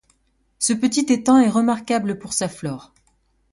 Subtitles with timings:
[0.57, 2.91] Ce petit étang est remarquable pour sa flore.